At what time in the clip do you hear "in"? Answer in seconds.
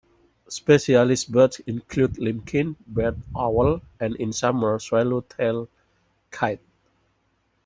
4.15-4.33